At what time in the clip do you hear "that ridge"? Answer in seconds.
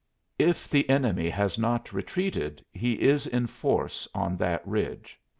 4.37-5.19